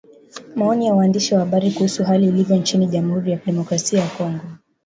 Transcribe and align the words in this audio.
Maoni 0.55 0.85
ya 0.85 0.93
waandishi 0.93 1.33
wa 1.33 1.39
habari 1.39 1.71
kuhusu 1.71 2.03
hali 2.03 2.27
ilivyo 2.27 2.55
nchini 2.55 2.87
Jamhuri 2.87 3.31
ya 3.31 3.37
kidemokrasia 3.37 3.99
ya 3.99 4.07
Kongo 4.07 4.41